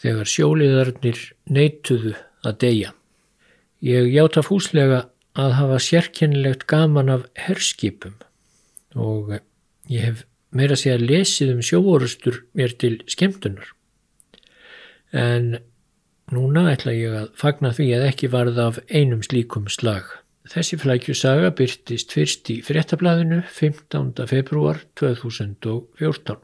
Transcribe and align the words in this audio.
þegar 0.00 0.30
sjóliðarnir 0.32 1.20
neituðu 1.50 2.14
að 2.46 2.58
deyja. 2.64 2.92
Ég 3.84 4.10
játa 4.12 4.42
fúslega 4.44 5.04
að 5.38 5.56
hafa 5.56 5.78
sérkennilegt 5.84 6.66
gaman 6.68 7.12
af 7.12 7.26
herskipum 7.38 8.16
og 8.98 9.36
ég 9.90 10.04
hef 10.04 10.24
meira 10.50 10.74
að 10.74 10.82
segja 10.82 11.02
lesið 11.02 11.52
um 11.54 11.62
sjóorustur 11.64 12.40
mér 12.58 12.74
til 12.80 12.96
skemmtunar. 13.10 13.68
En 15.14 15.60
núna 16.30 16.66
ætla 16.72 16.94
ég 16.94 17.14
að 17.22 17.30
fagna 17.38 17.72
því 17.76 17.88
að 17.96 18.08
ekki 18.10 18.32
varð 18.32 18.58
af 18.62 18.82
einum 18.90 19.22
slíkum 19.26 19.70
slag. 19.70 20.10
Þessi 20.50 20.80
flækjusaga 20.82 21.52
byrtist 21.54 22.14
fyrst 22.16 22.50
í 22.50 22.58
fréttablaðinu 22.66 23.42
15. 23.46 24.14
februar 24.26 24.82
2014. 24.98 26.40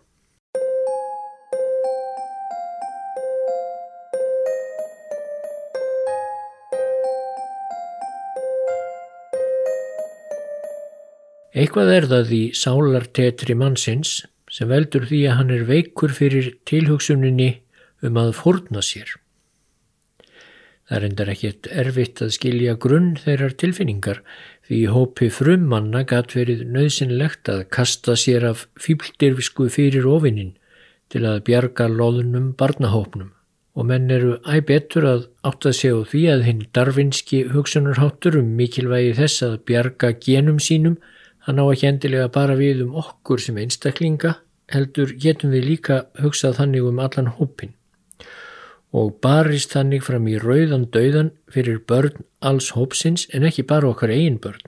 Eitthvað 11.56 11.92
er 11.94 12.06
það 12.10 12.32
í 12.36 12.42
sálartetri 12.52 13.54
mannsins 13.56 14.18
sem 14.52 14.68
veldur 14.68 15.06
því 15.08 15.22
að 15.26 15.38
hann 15.38 15.52
er 15.54 15.62
veikur 15.68 16.12
fyrir 16.12 16.50
tilhugsuninni 16.68 17.54
um 18.04 18.18
að 18.20 18.34
forna 18.36 18.82
sér. 18.84 19.14
Það 20.86 20.98
er 20.98 21.06
endar 21.08 21.30
ekkert 21.32 21.68
erfitt 21.82 22.20
að 22.22 22.34
skilja 22.36 22.76
grunn 22.82 23.16
þeirrar 23.18 23.56
tilfinningar 23.58 24.20
því 24.68 24.82
hópi 24.92 25.30
frummanna 25.34 26.04
gatt 26.06 26.36
verið 26.36 26.62
nöðsynlegt 26.76 27.50
að 27.50 27.64
kasta 27.74 28.14
sér 28.20 28.46
af 28.52 28.66
fýbldirfisku 28.78 29.66
fyrir 29.72 30.06
ofinnin 30.12 30.52
til 31.10 31.24
að 31.26 31.42
bjarga 31.48 31.88
loðunum 31.90 32.52
barnahópnum 32.60 33.32
og 33.76 33.88
menn 33.88 34.12
eru 34.12 34.36
æg 34.48 34.68
betur 34.68 35.08
að 35.08 35.26
átta 35.48 35.72
sig 35.74 35.92
á 35.92 36.00
því 36.12 36.22
að 36.32 36.46
hinn 36.46 36.62
darfinski 36.76 37.42
hugsunarháttur 37.52 38.38
um 38.40 38.54
mikilvægi 38.60 39.16
þess 39.18 39.44
að 39.46 39.58
bjarga 39.68 40.14
genum 40.22 40.62
sínum 40.62 40.96
Hann 41.46 41.62
á 41.62 41.64
ekki 41.70 41.86
endilega 41.86 42.28
bara 42.34 42.56
við 42.58 42.82
um 42.82 42.96
okkur 42.98 43.38
sem 43.42 43.58
einstaklinga, 43.62 44.36
heldur 44.72 45.12
getum 45.22 45.52
við 45.54 45.68
líka 45.70 45.98
hugsað 46.18 46.58
þannig 46.60 46.88
um 46.88 47.02
allan 47.02 47.34
hópin 47.38 47.76
og 48.96 49.18
barist 49.22 49.74
þannig 49.74 50.04
fram 50.06 50.26
í 50.30 50.38
rauðan 50.40 50.86
dauðan 50.94 51.32
fyrir 51.52 51.82
börn 51.90 52.24
alls 52.48 52.70
hópsins 52.76 53.26
en 53.34 53.44
ekki 53.44 53.66
bara 53.68 53.90
okkar 53.90 54.12
eigin 54.14 54.38
börn. 54.40 54.62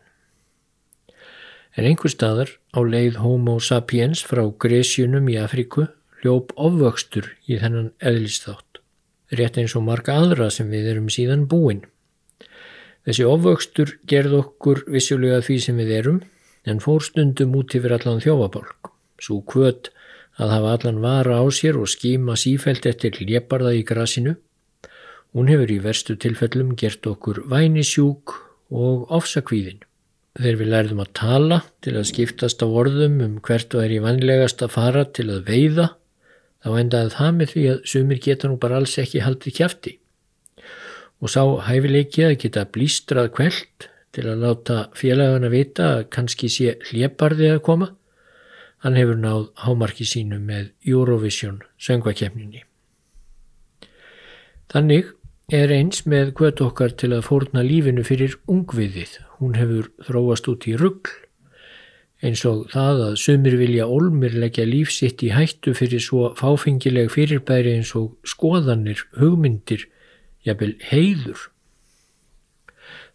En 1.79 1.87
einhver 1.89 2.13
staðar 2.13 2.51
á 2.75 2.81
leið 2.83 3.21
Homo 3.23 3.59
sapiens 3.63 4.25
frá 4.27 4.43
Gresjunum 4.51 5.31
í 5.33 5.39
Afriku 5.41 5.87
hljóp 6.21 6.53
ofvöxtur 6.59 7.31
í 7.47 7.61
þennan 7.63 7.93
eðlistátt, 8.03 8.83
rétt 9.31 9.61
eins 9.63 9.77
og 9.79 9.87
marga 9.87 10.19
aðra 10.19 10.51
sem 10.51 10.69
við 10.71 10.91
erum 10.93 11.09
síðan 11.15 11.47
búin. 11.49 11.85
Þessi 13.07 13.25
ofvöxtur 13.25 13.95
gerð 14.11 14.35
okkur 14.43 14.83
vissulega 14.91 15.41
því 15.47 15.61
sem 15.65 15.79
við 15.79 15.95
erum 16.03 16.19
en 16.69 16.83
fór 16.85 17.03
stundum 17.05 17.57
út 17.59 17.75
yfir 17.75 17.95
allan 17.97 18.23
þjófabálk. 18.23 18.93
Svo 19.19 19.41
kvöt 19.43 19.91
að 20.39 20.53
hafa 20.55 20.75
allan 20.77 21.01
vara 21.03 21.41
á 21.43 21.45
sér 21.51 21.79
og 21.81 21.91
skíma 21.91 22.37
sífælt 22.39 22.87
eftir 22.87 23.19
hléparða 23.19 23.75
í 23.75 23.83
grasinu. 23.87 24.37
Hún 25.35 25.51
hefur 25.51 25.71
í 25.71 25.81
verstu 25.83 26.17
tilfellum 26.17 26.77
gert 26.79 27.07
okkur 27.07 27.43
vænisjúk 27.51 28.37
og 28.71 29.11
ofsakvíðin. 29.15 29.83
Þegar 30.39 30.59
við 30.61 30.71
lærðum 30.73 31.03
að 31.03 31.15
tala 31.19 31.59
til 31.83 31.97
að 31.99 32.11
skiptast 32.13 32.63
á 32.63 32.67
orðum 32.69 33.19
um 33.25 33.39
hvert 33.43 33.75
og 33.75 33.83
er 33.83 33.97
í 33.97 34.03
vanlegast 34.05 34.63
að 34.63 34.75
fara 34.77 35.03
til 35.11 35.27
að 35.35 35.49
veiða, 35.49 35.89
þá 36.63 36.69
endaði 36.79 37.15
það 37.17 37.33
með 37.39 37.53
því 37.55 37.65
að 37.73 37.81
sumir 37.93 38.21
geta 38.23 38.51
nú 38.51 38.59
bara 38.63 38.79
alls 38.79 38.95
ekki 39.03 39.25
haldið 39.25 39.57
kjæfti. 39.59 39.95
Og 41.19 41.33
sá 41.33 41.43
hæfileiki 41.67 42.29
að 42.29 42.37
geta 42.45 42.69
blístrað 42.71 43.33
kveld 43.35 43.89
til 44.15 44.25
að 44.31 44.43
láta 44.45 44.79
félagana 44.97 45.51
vita 45.53 45.93
að 45.99 46.09
kannski 46.15 46.51
sé 46.53 46.77
hliðbarði 46.89 47.53
að 47.55 47.63
koma. 47.69 47.93
Hann 48.85 48.97
hefur 48.99 49.19
náð 49.19 49.49
hámarki 49.65 50.07
sínu 50.07 50.39
með 50.39 50.71
Eurovision 50.87 51.63
söngvakefninni. 51.83 52.63
Þannig 54.69 55.15
er 55.49 55.73
eins 55.73 56.05
með 56.05 56.35
kvöt 56.39 56.61
okkar 56.61 56.93
til 57.01 57.15
að 57.17 57.25
fórna 57.27 57.65
lífinu 57.65 58.05
fyrir 58.05 58.37
ungviðið. 58.53 59.17
Hún 59.41 59.57
hefur 59.59 59.89
þróast 60.05 60.49
út 60.53 60.69
í 60.69 60.77
ruggl 60.79 61.15
eins 62.25 62.43
og 62.49 62.67
það 62.73 63.03
að 63.07 63.19
sumir 63.23 63.55
vilja 63.61 63.87
olmir 63.87 64.35
leggja 64.35 64.67
lífsitt 64.67 65.23
í 65.23 65.31
hættu 65.31 65.75
fyrir 65.79 66.03
svo 66.03 66.33
fáfengileg 66.39 67.13
fyrirbæri 67.15 67.77
eins 67.79 67.95
og 67.99 68.17
skoðanir, 68.27 69.05
hugmyndir, 69.19 69.87
jafnvel 70.47 70.75
heiður. 70.91 71.49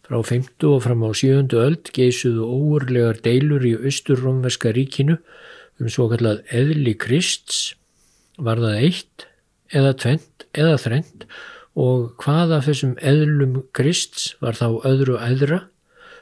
Frá 0.04 0.18
50 0.20 0.68
og 0.68 0.82
fram 0.84 1.00
á 1.00 1.16
7. 1.16 1.48
öld 1.56 1.88
geysuðu 1.96 2.44
óurlegar 2.44 3.22
deilur 3.24 3.62
í 3.64 3.70
austurrómverska 3.88 4.74
ríkinu 4.76 5.16
um 5.80 5.88
svo 5.88 6.10
kallað 6.10 6.42
eðli 6.52 6.92
Krists, 7.00 7.72
var 8.36 8.60
það 8.60 8.82
eitt 8.84 9.24
eða 9.72 9.94
tvent 10.02 10.44
eða 10.52 10.76
þrent 10.82 11.24
og 11.80 12.12
hvað 12.20 12.52
af 12.58 12.68
þessum 12.68 12.92
eðlum 13.00 13.56
Krists 13.72 14.34
var 14.44 14.60
þá 14.60 14.84
öðru 14.92 15.16
æðra, 15.24 15.62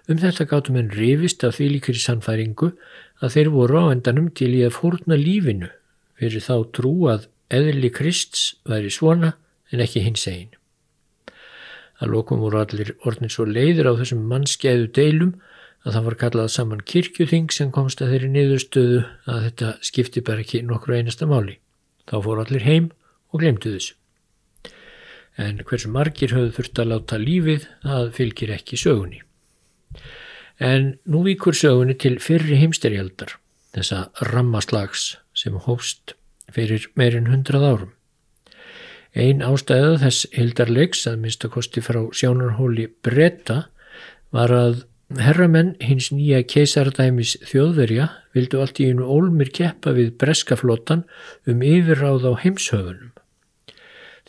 um 0.07 0.23
þetta 0.23 0.47
gáttum 0.55 0.79
en 0.79 0.95
rifist 0.95 1.43
af 1.43 1.59
þvílikri 1.59 1.99
sannfæringu 1.99 2.71
að 3.19 3.35
þeir 3.35 3.55
voru 3.59 3.83
á 3.83 3.85
endanum 3.99 4.31
til 4.31 4.55
í 4.55 4.63
að 4.63 4.77
fórna 4.79 5.19
lífinu 5.19 5.75
fyrir 6.23 6.47
þá 6.47 6.55
trú 6.71 6.95
að 7.11 7.27
eðli 7.51 7.91
Krists 7.91 8.53
væri 8.63 8.95
svona 8.95 9.35
en 9.75 9.83
ekki 9.83 10.07
hins 10.07 10.31
einn. 10.31 10.55
Að 12.03 12.17
lokum 12.17 12.43
voru 12.43 12.59
allir 12.59 12.97
orðin 13.07 13.31
svo 13.31 13.47
leiðir 13.47 13.87
á 13.87 13.93
þessum 13.95 14.25
mannskeiðu 14.31 14.89
deilum 14.97 15.37
að 15.87 15.97
það 15.97 16.07
var 16.09 16.17
kallað 16.19 16.53
saman 16.55 16.83
kirkjuþing 16.93 17.51
sem 17.55 17.71
komst 17.75 18.03
að 18.03 18.15
þeirri 18.15 18.31
niðurstöðu 18.35 19.03
að 19.31 19.45
þetta 19.47 19.71
skipti 19.87 20.23
bara 20.27 20.43
ekki 20.43 20.63
nokkru 20.67 20.99
einasta 20.99 21.29
máli. 21.31 21.59
Þá 22.11 22.17
fór 22.27 22.43
allir 22.43 22.67
heim 22.67 22.91
og 23.31 23.43
glemtu 23.43 23.75
þessu. 23.75 23.95
En 25.41 25.63
hversu 25.65 25.89
margir 25.89 26.35
höfðu 26.35 26.53
þurft 26.59 26.83
að 26.83 26.91
láta 26.91 27.19
lífið, 27.19 27.69
það 27.87 28.11
fylgir 28.19 28.53
ekki 28.59 28.79
sögunni. 28.79 29.23
En 30.63 30.93
nú 31.09 31.23
vikur 31.27 31.57
sögunni 31.57 31.97
til 31.99 32.19
fyrri 32.23 32.59
heimsterjaldar, 32.61 33.39
þessa 33.73 34.11
rammaslags 34.29 35.17
sem 35.35 35.57
hófst 35.57 36.15
fyrir 36.53 36.91
meirinn 36.99 37.31
hundrað 37.33 37.69
árum. 37.71 37.93
Einn 39.13 39.45
ástæða 39.45 39.99
þess 40.07 40.29
hildarleiks 40.33 41.05
að 41.11 41.19
minnst 41.21 41.45
að 41.45 41.55
kosti 41.59 41.83
frá 41.85 42.01
sjónarhóli 42.17 42.87
bretta 43.05 43.67
var 44.33 44.53
að 44.57 44.85
herramenn 45.21 45.75
hins 45.85 46.09
nýja 46.15 46.41
keisardæmis 46.49 47.35
þjóðverja 47.45 48.09
vildu 48.33 48.63
allt 48.63 48.81
í 48.81 48.89
einu 48.89 49.05
ólmir 49.05 49.53
keppa 49.53 49.93
við 49.97 50.15
breskaflottan 50.21 51.05
um 51.45 51.65
yfirráð 51.67 52.25
á 52.25 52.33
heimshöfunum. 52.41 53.13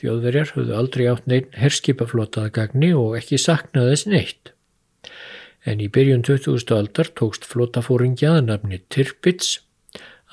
Þjóðverjar 0.04 0.52
höfðu 0.58 0.76
aldrei 0.76 1.06
átt 1.08 1.30
neitt 1.32 1.54
herskipaflottaða 1.56 2.52
gagni 2.58 2.92
og 2.98 3.16
ekki 3.16 3.40
saknaði 3.40 3.94
þess 3.94 4.10
neitt. 4.12 4.52
En 5.64 5.80
í 5.80 5.88
byrjun 5.88 6.26
20. 6.28 6.74
aldar 6.76 7.08
tókst 7.16 7.48
flottafóringjaðanafni 7.48 8.82
Tirpitz 8.92 9.62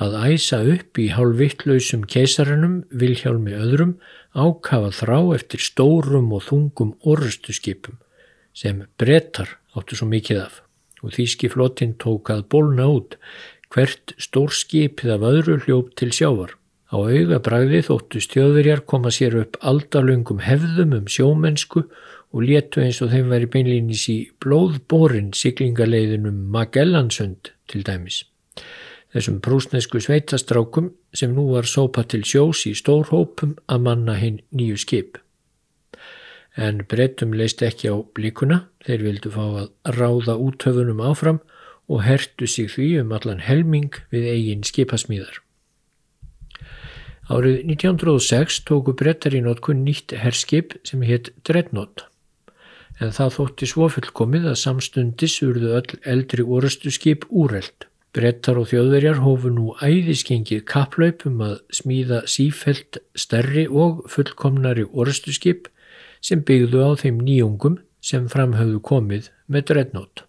að 0.01 0.17
æsa 0.33 0.59
upp 0.65 0.99
í 0.99 1.11
hálfvittlausum 1.15 2.03
keisarannum 2.11 2.81
Vilhjálmi 2.91 3.55
öðrum 3.55 3.95
ákafa 4.35 4.93
þrá 4.95 5.19
eftir 5.35 5.63
stórum 5.65 6.33
og 6.37 6.45
þungum 6.47 6.95
orustu 7.03 7.55
skipum 7.57 7.99
sem 8.55 8.85
brettar 8.99 9.57
áttu 9.75 9.99
svo 9.99 10.09
mikið 10.11 10.45
af 10.45 10.61
og 11.03 11.15
þýski 11.17 11.51
flottin 11.51 11.97
tók 11.99 12.31
að 12.33 12.47
bólna 12.53 12.87
út 12.93 13.17
hvert 13.75 14.15
stór 14.19 14.53
skipið 14.55 15.15
af 15.17 15.27
öðru 15.31 15.59
hljóp 15.65 15.93
til 15.99 16.11
sjávar. 16.15 16.57
Á 16.91 16.99
auga 16.99 17.39
bræði 17.39 17.85
þóttu 17.87 18.21
stjóðverjar 18.25 18.83
koma 18.83 19.13
sér 19.15 19.37
upp 19.45 19.59
aldalöngum 19.63 20.43
hefðum 20.43 20.97
um 20.99 21.07
sjómennsku 21.07 21.85
og 21.87 22.43
léttu 22.47 22.83
eins 22.83 22.99
og 23.03 23.13
þeim 23.15 23.31
væri 23.31 23.47
beinlýnis 23.51 24.09
í 24.11 24.19
blóðborin 24.43 25.31
siglingaleiðinum 25.39 26.49
Magellansund 26.51 27.55
til 27.71 27.87
dæmis 27.87 28.25
þessum 29.15 29.41
prúsnesku 29.45 30.01
sveitastrákum 30.03 30.93
sem 31.17 31.35
nú 31.35 31.49
var 31.55 31.69
sópa 31.69 32.05
til 32.07 32.23
sjós 32.27 32.65
í 32.71 32.75
stórhópum 32.79 33.57
að 33.67 33.85
manna 33.87 34.17
hinn 34.21 34.41
nýju 34.55 34.79
skip. 34.81 35.19
En 36.57 36.83
brettum 36.91 37.35
leist 37.35 37.63
ekki 37.63 37.91
á 37.91 37.97
blíkuna, 38.15 38.65
þeir 38.87 39.07
vildu 39.07 39.33
fá 39.35 39.45
að 39.63 39.97
ráða 39.99 40.37
útöfunum 40.39 41.03
áfram 41.03 41.41
og 41.91 42.05
hertu 42.07 42.47
sig 42.47 42.71
því 42.71 42.91
um 43.03 43.15
allan 43.17 43.43
helming 43.43 43.95
við 44.15 44.29
eigin 44.35 44.67
skipasmíðar. 44.67 45.41
Árið 47.31 47.63
1906 47.71 48.63
tóku 48.67 48.95
brettar 48.99 49.35
í 49.39 49.43
notkun 49.43 49.85
nýtt 49.87 50.15
herskip 50.19 50.75
sem 50.87 51.03
hétt 51.07 51.31
Dreadnought 51.47 52.11
en 53.01 53.15
það 53.17 53.37
þótti 53.37 53.69
svo 53.71 53.89
fullkomið 53.95 54.49
að 54.51 54.59
samstundis 54.61 55.39
urðu 55.45 55.73
öll 55.79 56.01
eldri 56.15 56.45
orustu 56.45 56.93
skip 56.93 57.25
úreld. 57.31 57.87
Brettar 58.11 58.59
og 58.59 58.67
þjóðverjar 58.73 59.21
hófu 59.23 59.53
nú 59.55 59.69
æðiskengið 59.87 60.65
kapplaup 60.67 61.21
um 61.29 61.43
að 61.47 61.61
smíða 61.79 62.25
sífelt 62.27 62.99
stærri 63.15 63.69
og 63.71 64.01
fullkomnari 64.11 64.83
orðstuskip 64.91 65.69
sem 66.19 66.43
byggðu 66.43 66.81
á 66.83 66.91
þeim 66.99 67.21
nýjungum 67.23 67.77
sem 68.03 68.27
framhauðu 68.33 68.81
komið 68.89 69.29
með 69.47 69.69
dreadnót. 69.71 70.25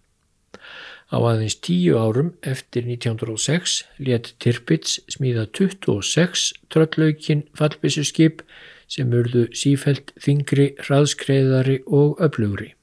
Á 1.10 1.18
aðeins 1.18 1.58
tíu 1.58 1.98
árum 1.98 2.30
eftir 2.46 2.86
1906 2.86 3.80
let 3.98 4.30
Tirpitz 4.38 5.00
smíða 5.10 5.48
26 5.50 6.52
tröllaukinn 6.70 7.42
fallbissuskip 7.58 8.46
sem 8.86 9.10
urðu 9.10 9.48
sífelt 9.58 10.14
þingri, 10.22 10.70
hraðskreiðari 10.86 11.80
og 11.90 12.22
öflugri 12.22 12.76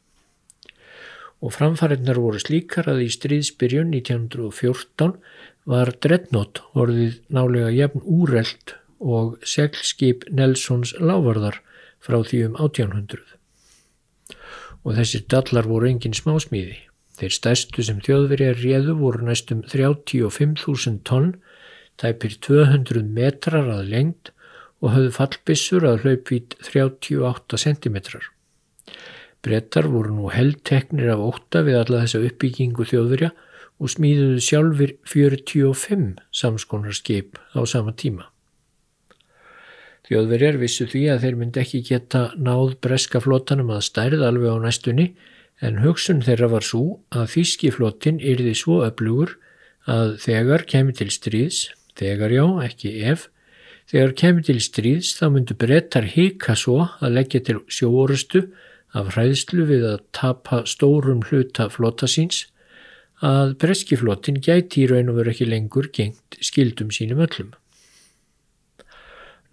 og 1.40 1.54
framfæriðnar 1.56 2.20
voru 2.20 2.42
slíkar 2.42 2.90
að 2.92 3.06
í 3.06 3.10
stríðsbyrjun 3.16 3.94
1914 3.96 5.16
var 5.70 5.92
Dreadnought 6.04 6.62
orðið 6.78 7.20
nálega 7.32 7.72
jafn 7.76 8.04
úreld 8.04 8.76
og 9.00 9.38
seglskip 9.48 10.26
Nelsons 10.36 10.94
lávarðar 11.00 11.62
frá 12.04 12.20
því 12.24 12.44
um 12.50 12.58
1800. 12.60 13.24
Og 14.84 14.96
þessir 14.96 15.26
dallar 15.32 15.68
voru 15.68 15.90
engin 15.90 16.16
smásmíði. 16.16 16.78
Þeir 17.20 17.36
stærstu 17.36 17.84
sem 17.84 18.00
þjóðverjar 18.04 18.60
réðu 18.64 18.96
voru 19.00 19.26
næstum 19.28 19.64
35.000 19.68 21.02
tonn, 21.08 21.34
tæpir 22.00 22.38
200 22.40 23.04
metrar 23.16 23.68
að 23.68 23.90
lengt 23.92 24.32
og 24.80 24.94
höfðu 24.96 25.16
fallbissur 25.18 25.88
að 25.88 26.06
hlaupvít 26.06 26.56
38 26.64 27.60
centimetrar. 27.60 28.30
Brettar 29.46 29.88
voru 29.88 30.16
nú 30.16 30.32
heldteknir 30.34 31.14
af 31.14 31.22
ótta 31.24 31.62
við 31.64 31.80
alla 31.80 32.04
þessa 32.04 32.24
uppbyggingu 32.28 32.88
þjóðverja 32.90 33.30
og 33.80 33.94
smíðuðu 33.94 34.42
sjálfur 34.44 34.92
45 35.08 36.20
samskonarskip 36.36 37.40
á 37.56 37.60
sama 37.64 37.96
tíma. 37.96 38.28
Þjóðverjar 40.10 40.58
vissu 40.60 40.88
því 40.90 41.04
að 41.14 41.24
þeir 41.24 41.36
myndi 41.40 41.62
ekki 41.62 41.84
geta 41.86 42.22
náð 42.36 42.76
breska 42.84 43.22
flottanum 43.24 43.70
að 43.76 43.86
stærð 43.88 44.26
alveg 44.26 44.58
á 44.58 44.58
næstunni 44.66 45.12
en 45.62 45.82
hugsun 45.84 46.24
þeirra 46.26 46.50
var 46.56 46.66
svo 46.66 47.00
að 47.14 47.30
þýskiflottin 47.36 48.20
yrði 48.20 48.56
svo 48.58 48.80
öflugur 48.88 49.36
að 49.90 50.16
þegar 50.24 50.66
kemur 50.70 50.98
til 50.98 51.12
stríðs, 51.14 51.70
þegar 52.00 52.34
já, 52.34 52.46
ekki 52.66 52.94
ef, 53.12 53.28
þegar 53.92 54.16
kemur 54.22 54.48
til 54.50 54.60
stríðs 54.64 55.14
þá 55.20 55.26
myndu 55.36 55.56
brettar 55.60 56.08
hika 56.10 56.56
svo 56.60 56.82
að 57.00 57.16
leggja 57.20 57.44
til 57.46 57.62
sjóorustu 57.72 58.48
af 58.98 59.14
hræðslu 59.14 59.66
við 59.70 59.86
að 59.86 60.00
tapa 60.16 60.64
stórum 60.70 61.22
hluta 61.30 61.70
flota 61.70 62.10
síns 62.10 62.48
að 63.26 63.56
breskiflotin 63.62 64.40
gæti 64.42 64.86
í 64.86 64.90
raun 64.90 65.12
og 65.12 65.20
veru 65.20 65.34
ekki 65.34 65.48
lengur 65.50 65.90
gengt 65.94 66.40
skildum 66.42 66.92
sínum 66.96 67.22
öllum. 67.26 67.52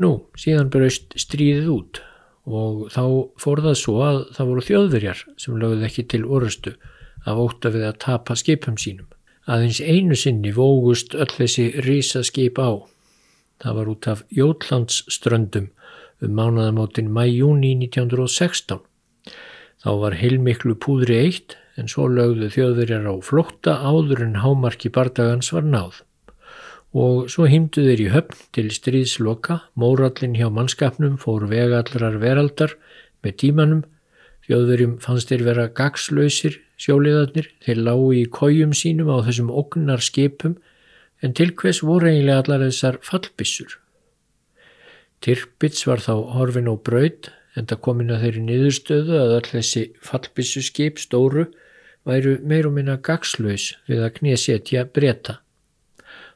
Nú, 0.03 0.29
síðan 0.38 0.71
braust 0.71 1.17
stríðið 1.19 1.71
út 1.73 2.03
og 2.47 2.87
þá 2.94 3.03
fór 3.43 3.62
það 3.65 3.79
svo 3.81 3.97
að 4.06 4.19
það 4.37 4.50
voru 4.50 4.67
þjóðverjar 4.69 5.23
sem 5.43 5.59
lögði 5.59 5.89
ekki 5.89 6.06
til 6.12 6.23
orustu 6.25 6.77
af 7.27 7.41
óta 7.43 7.73
við 7.75 7.89
að 7.89 8.00
tapa 8.05 8.37
skipum 8.39 8.77
sínum. 8.79 9.09
Aðeins 9.50 9.81
einu 9.82 10.19
sinni 10.19 10.53
vógust 10.55 11.15
öll 11.15 11.31
þessi 11.32 11.71
rísaskip 11.87 12.59
á. 12.62 12.87
Það 13.62 13.79
var 13.79 13.91
út 13.91 14.09
af 14.11 14.23
Jótlandsströndum 14.35 15.71
um 16.23 16.37
mánaðamótin 16.39 17.11
mæjúni 17.12 17.75
1916 17.87 18.85
Þá 19.84 19.90
var 20.02 20.17
heilmiklu 20.20 20.76
púðri 20.81 21.19
eitt 21.26 21.56
en 21.76 21.90
svo 21.93 22.06
lögðu 22.08 22.49
þjóðverjar 22.55 23.08
á 23.12 23.14
flótta 23.25 23.76
áður 23.84 24.23
en 24.25 24.38
hámarki 24.40 24.90
bardagans 24.93 25.52
var 25.52 25.67
náð. 25.69 26.02
Og 26.96 27.26
svo 27.28 27.44
hýmdu 27.50 27.84
þeir 27.84 28.02
í 28.06 28.12
höfn 28.14 28.38
til 28.56 28.70
stríðsloka, 28.73 29.61
mórallin 29.76 30.37
hjá 30.38 30.49
mannskapnum 30.49 31.19
fór 31.20 31.44
vegallrar 31.50 32.17
veraldar 32.23 32.73
með 33.25 33.37
tímanum, 33.43 33.82
þjóðverjum 34.46 34.96
fannst 35.05 35.32
þeir 35.32 35.44
vera 35.50 35.67
gagslausir 35.76 36.61
sjóliðarnir, 36.81 37.50
þeir 37.64 37.82
lágu 37.82 38.12
í 38.17 38.25
kójum 38.32 38.72
sínum 38.76 39.11
á 39.12 39.20
þessum 39.26 39.52
ognar 39.52 40.05
skipum 40.05 40.56
en 41.25 41.34
til 41.37 41.52
hvers 41.56 41.82
voru 41.84 42.11
eiginlega 42.11 42.44
allar 42.44 42.64
þessar 42.69 43.00
fallbissur. 43.05 43.79
Tirpits 45.25 45.87
var 45.88 46.02
þá 46.05 46.14
horfin 46.37 46.69
á 46.69 46.75
braud 46.76 47.31
en 47.56 47.69
það 47.69 47.82
komin 47.87 48.12
að 48.12 48.26
þeirri 48.26 48.43
niðurstöðu 48.47 49.17
að 49.20 49.35
all 49.38 49.49
þessi 49.49 49.85
fallbissu 50.05 50.62
skip 50.64 51.00
stóru 51.00 51.47
væru 52.06 52.37
meir 52.47 52.69
og 52.69 52.76
minna 52.76 52.97
gagslaus 53.03 53.73
við 53.88 54.05
að 54.06 54.14
knésetja 54.20 54.87
breyta. 54.87 55.41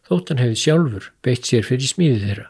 Þóttan 0.08 0.40
hefði 0.42 0.58
sjálfur 0.58 1.10
beitt 1.22 1.46
sér 1.46 1.66
fyrir 1.66 1.86
smíði 1.86 2.22
þeirra. 2.24 2.46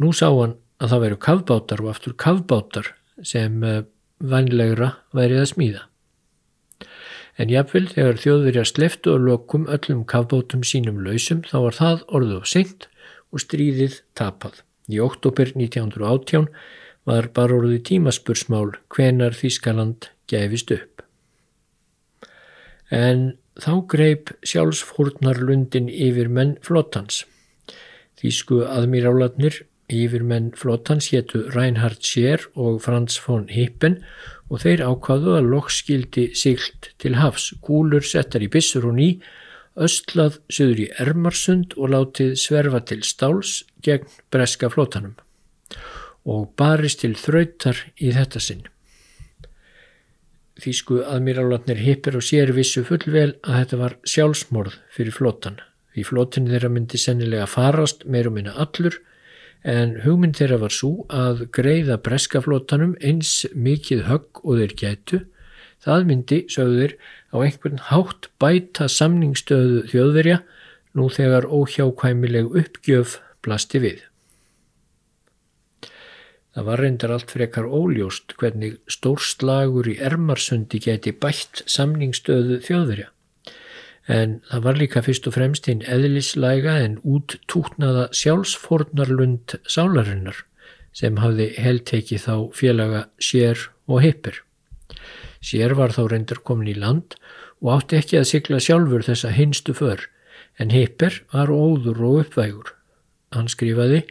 Nú 0.00 0.12
sá 0.16 0.28
hann 0.30 0.56
að 0.80 0.94
það 0.94 1.02
væru 1.04 1.18
kavbátar 1.26 1.82
og 1.84 1.90
aftur 1.92 2.14
kavbátar 2.18 2.92
sem 3.22 3.58
eh, 3.66 3.82
vanlegra 4.18 4.94
værið 5.12 5.42
að 5.42 5.50
smíða. 5.52 5.82
En 7.40 7.52
jafnvel 7.52 7.86
þegar 7.90 8.20
þjóðverjar 8.22 8.68
sleftu 8.68 9.14
og 9.14 9.26
lokum 9.26 9.68
öllum 9.72 10.02
kavbátum 10.08 10.64
sínum 10.68 11.00
lausum 11.04 11.42
þá 11.48 11.56
var 11.66 11.78
það 11.78 12.02
orðið 12.08 12.40
á 12.40 12.44
seint 12.48 12.88
og 13.32 13.44
stríðið 13.44 14.00
tapað. 14.18 14.60
Í 14.92 15.00
oktober 15.00 15.52
1918 15.54 16.48
var 17.08 17.28
bara 17.34 17.58
orðið 17.58 17.82
tímaspursmál 17.88 18.76
hvenar 18.94 19.34
Þískaland 19.34 20.10
gefist 20.30 20.70
upp. 20.74 21.02
En 22.92 23.32
þá 23.58 23.72
greip 23.90 24.32
sjálfsfórnarlundin 24.46 25.90
yfir 25.90 26.30
menn 26.32 26.56
flottans. 26.64 27.24
Þísku 28.20 28.62
aðmírálatnir 28.68 29.64
yfir 29.92 30.22
menn 30.24 30.52
flottans 30.56 31.10
héttu 31.12 31.42
Reinhard 31.52 32.04
Scheer 32.04 32.46
og 32.54 32.80
Franz 32.84 33.18
von 33.24 33.48
Hippen 33.50 33.98
og 34.48 34.62
þeir 34.62 34.84
ákvaðu 34.86 35.36
að 35.38 35.50
lokskildi 35.52 36.28
silt 36.38 36.92
til 37.02 37.16
hafs, 37.18 37.50
kúlur 37.64 38.04
settar 38.06 38.44
í 38.44 38.50
bissur 38.52 38.86
og 38.88 38.98
ný, 39.00 39.08
östlað 39.74 40.38
söður 40.52 40.84
í 40.84 40.88
Ermarsund 41.00 41.76
og 41.80 41.94
látið 41.96 42.36
sverfa 42.40 42.82
til 42.92 43.00
stáls 43.08 43.62
gegn 43.84 44.08
breska 44.32 44.68
flottanum 44.72 45.16
og 46.28 46.52
barist 46.58 47.02
til 47.02 47.14
þrautar 47.18 47.78
í 47.98 48.12
þetta 48.14 48.42
sinn. 48.42 48.62
Þýsku 50.62 51.00
aðmírálatnir 51.08 51.80
hippir 51.82 52.18
og 52.18 52.24
sér 52.26 52.52
vissu 52.54 52.84
fullvel 52.86 53.32
að 53.42 53.56
þetta 53.58 53.78
var 53.80 53.94
sjálfsmorð 54.06 54.76
fyrir 54.94 55.16
flótan. 55.16 55.58
Því 55.92 56.04
flótin 56.08 56.46
þeirra 56.48 56.70
myndi 56.72 57.00
sennilega 57.00 57.48
farast 57.50 58.04
meirum 58.06 58.36
minna 58.38 58.54
allur 58.60 59.00
en 59.68 59.96
hugmynd 60.04 60.38
þeirra 60.38 60.60
var 60.62 60.74
svo 60.74 61.06
að 61.12 61.46
greiða 61.54 61.98
breskaflótanum 62.04 62.94
eins 63.00 63.42
mikið 63.54 64.06
högg 64.08 64.42
og 64.42 64.60
þeir 64.60 64.76
gætu. 64.78 65.20
Það 65.82 66.06
myndi, 66.06 66.38
sögður, 66.52 66.94
á 67.34 67.36
einhvern 67.42 67.82
hátt 67.88 68.30
bæta 68.42 68.86
samningstöðu 68.90 69.82
þjóðverja 69.90 70.42
nú 70.98 71.08
þegar 71.10 71.48
óhjákvæmileg 71.50 72.54
uppgjöf 72.62 73.18
blasti 73.42 73.82
við. 73.82 74.11
Það 76.52 76.66
var 76.68 76.82
reyndar 76.84 77.12
allt 77.14 77.32
frekar 77.32 77.64
óljóst 77.64 78.34
hvernig 78.40 78.76
stórslagur 78.90 79.88
í 79.88 79.96
Ermarsundi 80.04 80.82
geti 80.84 81.14
bætt 81.16 81.62
samningsstöðu 81.70 82.58
þjóðverja. 82.66 83.08
En 84.12 84.40
það 84.50 84.64
var 84.66 84.80
líka 84.80 85.02
fyrst 85.06 85.28
og 85.30 85.36
fremst 85.38 85.68
hinn 85.70 85.84
eðlislæga 85.88 86.74
en 86.84 86.98
úttútnaða 87.06 88.08
sjálfsfornarlund 88.18 89.56
sálarinnar 89.64 90.42
sem 90.92 91.16
hafði 91.22 91.48
heldtekið 91.56 92.24
þá 92.26 92.34
félaga 92.58 93.04
sér 93.22 93.68
og 93.88 94.02
hippir. 94.04 94.42
Sér 95.40 95.72
var 95.78 95.94
þá 95.94 96.02
reyndar 96.10 96.42
komin 96.44 96.68
í 96.68 96.76
land 96.76 97.16
og 97.62 97.78
átti 97.78 98.02
ekki 98.02 98.18
að 98.20 98.28
sigla 98.28 98.60
sjálfur 98.60 99.06
þessa 99.06 99.32
hinstu 99.32 99.72
för 99.78 100.04
en 100.60 100.74
hippir 100.74 101.22
var 101.32 101.48
óður 101.48 102.02
og 102.04 102.18
uppvægur. 102.26 102.74
Hann 103.32 103.48
skrifaði 103.48 104.02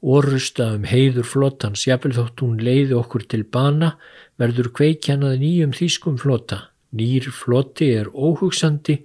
Orusta 0.00 0.70
um 0.78 0.86
heiður 0.88 1.26
flottans, 1.28 1.84
jafnvel 1.84 2.14
þótt 2.16 2.40
hún 2.40 2.60
leiði 2.64 2.96
okkur 2.96 3.26
til 3.28 3.42
bana, 3.44 3.94
verður 4.40 4.70
kveikjannað 4.78 5.40
nýjum 5.42 5.74
þýskum 5.76 6.16
flotta. 6.20 6.70
Nýr 6.96 7.28
flotti 7.30 7.90
er 8.00 8.08
óhugsandi 8.08 9.02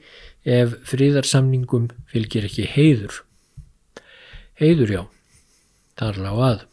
ef 0.47 0.77
fríðarsamningum 0.87 1.89
fylgir 2.09 2.47
ekki 2.47 2.69
heiður. 2.71 3.19
Heiður 4.55 4.93
já, 4.93 5.01
þar 5.99 6.21
lág 6.23 6.39
að. 6.47 6.63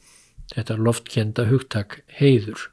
Þetta 0.52 0.78
loftkenda 0.78 1.48
hugtak 1.48 1.98
heiður. 2.20 2.68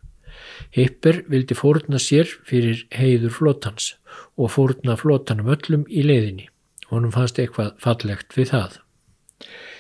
Hipper 0.76 1.24
vildi 1.32 1.58
fórna 1.58 2.00
sér 2.00 2.30
fyrir 2.46 2.86
heiður 2.94 3.34
flottans 3.34 3.96
og 4.38 4.54
fórna 4.54 4.96
flottanum 5.00 5.50
öllum 5.56 5.88
í 5.90 6.04
leiðinni. 6.06 6.46
Honum 6.94 7.14
fannst 7.16 7.40
eitthvað 7.42 7.74
fallegt 7.82 8.38
við 8.38 8.54
það. 8.54 8.78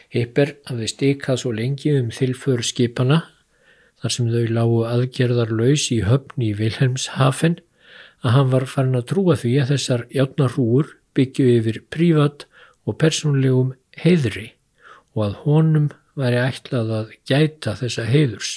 Hipper 0.10 0.56
hafði 0.66 0.88
stikað 0.90 1.42
svo 1.42 1.52
lengi 1.54 1.92
um 2.00 2.10
þilfur 2.14 2.64
skipana 2.66 3.24
þar 4.02 4.14
sem 4.16 4.30
þau 4.32 4.46
lágu 4.56 4.80
aðgerðar 4.90 5.52
laus 5.54 5.90
í 5.94 6.00
höfni 6.08 6.52
í 6.52 6.56
Vilhelmshafen 6.58 7.60
að 8.24 8.34
hann 8.36 8.54
var 8.54 8.66
farin 8.72 9.00
að 9.00 9.10
trúa 9.12 9.36
því 9.40 9.52
að 9.62 9.74
þessar 9.74 10.06
játnarúur 10.16 10.96
byggju 11.18 11.46
yfir 11.60 11.82
prívat 11.94 12.48
og 12.88 12.98
persónlegum 13.02 13.76
heiðri 14.00 14.48
og 15.14 15.28
að 15.28 15.38
honum 15.44 15.88
væri 16.20 16.42
ætlað 16.42 16.92
að 16.96 17.14
gæta 17.30 17.76
þessa 17.80 18.08
heiðurs. 18.10 18.52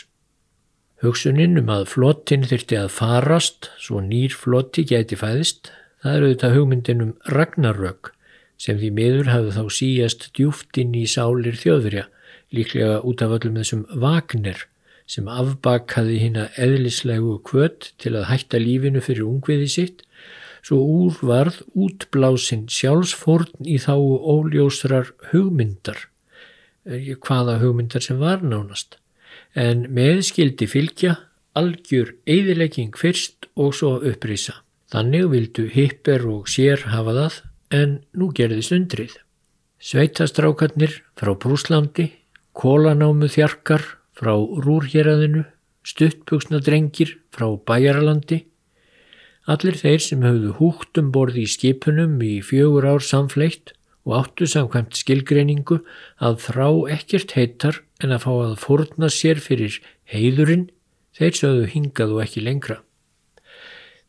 Hugsuninn 1.02 1.58
um 1.58 1.70
að 1.74 1.88
flottin 1.90 2.46
þyrti 2.46 2.78
að 2.78 2.92
farast 2.94 3.68
svo 3.82 4.00
nýr 4.02 4.34
flotti 4.38 4.84
gæti 4.86 5.18
fæðist, 5.18 5.72
það 6.02 6.16
eru 6.16 6.32
þetta 6.32 6.52
hugmyndin 6.56 7.04
um 7.04 7.14
ragnarök 7.34 8.12
sem 8.60 8.78
því 8.78 8.90
miður 8.96 9.30
hafði 9.32 9.54
þá 9.56 9.76
síjast 9.78 10.28
djúft 10.36 10.78
inn 10.78 10.94
í 10.98 11.06
sálir 11.10 11.56
þjóðverja, 11.58 12.06
líklega 12.52 13.00
út 13.08 13.24
af 13.24 13.34
öllum 13.38 13.58
þessum 13.60 13.86
vagnir 14.02 14.66
sem 15.08 15.26
afbakaði 15.28 16.18
hína 16.22 16.46
eðlislegu 16.60 17.38
kvött 17.44 17.90
til 18.00 18.14
að 18.16 18.28
hætta 18.30 18.60
lífinu 18.62 19.02
fyrir 19.04 19.26
ungviði 19.26 19.68
sitt, 19.68 20.04
svo 20.62 20.78
úr 20.78 21.18
varð 21.26 21.58
útblásinn 21.74 22.68
sjálfsfórn 22.70 23.66
í 23.66 23.80
þá 23.82 23.96
óljósrar 23.98 25.10
hugmyndar, 25.32 26.06
eh, 26.86 27.14
hvaða 27.18 27.58
hugmyndar 27.60 28.04
sem 28.04 28.18
var 28.22 28.44
nánast, 28.46 28.96
en 29.54 29.88
meðskildi 29.90 30.70
fylgja 30.70 31.18
algjör 31.58 32.14
eðilegging 32.26 32.94
fyrst 32.96 33.48
og 33.56 33.74
svo 33.76 33.98
upprýsa. 34.00 34.62
Þannig 34.92 35.28
vildu 35.32 35.66
hipper 35.72 36.24
og 36.28 36.48
sér 36.48 36.86
hafa 36.92 37.12
það, 37.16 37.40
en 37.72 38.02
nú 38.12 38.30
gerðist 38.36 38.74
undrið. 38.76 39.16
Sveitastrákarnir 39.82 41.00
frá 41.18 41.32
Brúslandi, 41.34 42.12
kólanámu 42.54 43.26
þjarkar 43.32 43.82
frá 44.14 44.34
Rúrhjeraðinu, 44.36 45.46
stuttbuksna 45.82 46.60
drengir 46.62 47.16
frá 47.34 47.48
Bæjaralandi, 47.56 48.44
allir 49.50 49.78
þeir 49.80 50.04
sem 50.04 50.22
höfðu 50.22 50.52
húgt 50.60 51.00
um 51.00 51.10
borði 51.14 51.46
í 51.46 51.50
skipunum 51.50 52.20
í 52.22 52.36
fjögur 52.46 52.86
ár 52.92 53.02
samfleitt 53.02 53.72
og 54.06 54.14
áttu 54.20 54.46
samkvæmt 54.50 54.98
skilgreiningu 54.98 55.80
að 56.22 56.38
þrá 56.44 56.68
ekkert 56.94 57.34
heitar 57.38 57.82
en 58.02 58.14
að 58.14 58.24
fá 58.26 58.32
að 58.36 58.56
forna 58.62 59.10
sér 59.10 59.42
fyrir 59.42 59.80
heiðurinn, 60.10 60.68
þeir 61.16 61.38
sögðu 61.38 61.68
hingað 61.74 62.16
og 62.16 62.24
ekki 62.24 62.46
lengra. 62.46 62.82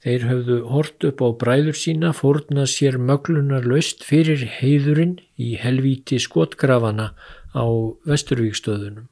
Þeir 0.03 0.23
höfðu 0.27 0.55
hort 0.67 1.05
upp 1.07 1.21
á 1.23 1.27
bræður 1.39 1.77
sína, 1.79 2.09
forna 2.11 2.65
sér 2.67 2.97
möglunar 2.99 3.63
löst 3.63 4.03
fyrir 4.03 4.41
heiðurinn 4.59 5.15
í 5.39 5.53
helvíti 5.55 6.19
skotgrafana 6.19 7.13
á 7.55 7.65
Vesturvíkstöðunum. 8.03 9.07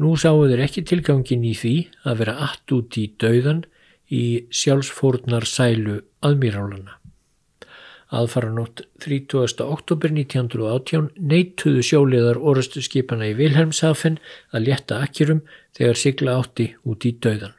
Nú 0.00 0.14
sáu 0.16 0.46
þeir 0.48 0.62
ekki 0.64 0.86
tilgangin 0.88 1.44
í 1.44 1.52
því 1.58 1.74
að 2.08 2.22
vera 2.22 2.38
allt 2.46 2.72
út 2.72 2.96
í 2.96 3.04
dauðan 3.20 3.66
í 4.08 4.24
sjálfsfórnar 4.48 5.44
sælu 5.44 5.98
aðmýrálana. 6.24 6.96
Aðfara 8.08 8.48
nótt 8.54 8.86
30. 9.04 9.60
oktober 9.60 10.14
1918 10.14 11.10
neittuðu 11.20 11.84
sjóliðar 11.84 12.40
orustu 12.40 12.80
skipana 12.80 13.28
í 13.28 13.36
Vilhelmshafen 13.36 14.16
að 14.56 14.70
létta 14.70 15.02
akkerum 15.04 15.44
þegar 15.76 16.00
sigla 16.00 16.38
átti 16.40 16.70
út 16.88 17.04
í 17.04 17.12
dauðan. 17.20 17.52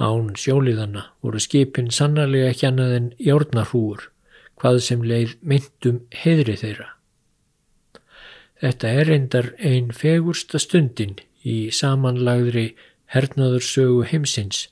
Án 0.00 0.32
sjóliðana 0.40 1.04
voru 1.20 1.40
skipin 1.42 1.90
sannarlega 1.92 2.52
ekki 2.52 2.68
annað 2.70 2.94
en 2.96 3.08
járnarhúur, 3.20 4.06
hvað 4.56 4.78
sem 4.86 5.02
leið 5.04 5.34
myndum 5.42 6.00
heðri 6.22 6.56
þeirra. 6.56 6.88
Þetta 8.62 8.88
er 8.88 9.08
reyndar 9.10 9.50
einn 9.58 9.90
fegursta 9.92 10.60
stundin 10.62 11.16
í 11.42 11.68
samanlagðri 11.74 12.70
hernaðursögu 13.12 14.06
heimsins, 14.08 14.68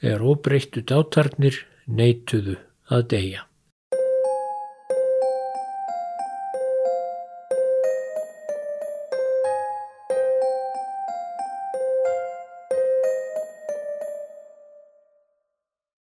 þegar 0.00 0.26
óbreyttu 0.32 0.82
dátarnir 0.82 1.62
neituðu 1.86 2.56
að 2.90 3.08
deyja. 3.12 3.46